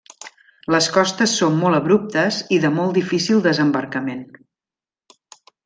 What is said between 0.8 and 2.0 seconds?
costes són molt